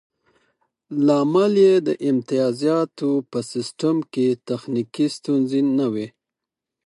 لامل 1.05 1.53
یې 1.65 1.75
د 1.87 1.89
امتیازاتو 2.09 3.09
په 3.31 3.39
سیستم 3.51 3.95
کې 4.13 4.27
تخنیکي 4.47 5.07
ستونزې 5.17 5.61
نه 5.77 5.87
وې 5.93 6.07